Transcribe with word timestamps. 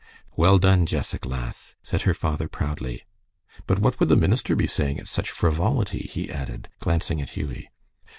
"Well 0.35 0.57
done, 0.57 0.87
Jessac, 0.87 1.27
lass," 1.27 1.75
said 1.83 2.01
her 2.09 2.15
father, 2.15 2.47
proudly. 2.47 3.05
"But 3.67 3.77
what 3.77 3.99
would 3.99 4.09
the 4.09 4.15
minister 4.15 4.55
be 4.55 4.65
saying 4.65 4.99
at 4.99 5.07
such 5.07 5.29
frivolity?" 5.29 6.09
he 6.11 6.27
added, 6.27 6.69
glancing 6.79 7.21
at 7.21 7.37
Hughie. 7.37 7.69